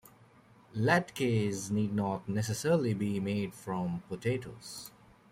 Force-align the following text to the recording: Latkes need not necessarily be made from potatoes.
Latkes 0.75 1.69
need 1.69 1.93
not 1.93 2.27
necessarily 2.27 2.95
be 2.95 3.19
made 3.19 3.53
from 3.53 4.01
potatoes. 4.09 4.89